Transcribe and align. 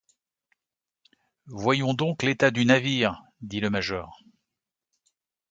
Voyons 1.45 1.93
donc 1.93 2.23
l’état 2.23 2.49
du 2.49 2.65
navire, 2.65 3.21
dit 3.41 3.59
le 3.59 3.69
major. 3.69 4.23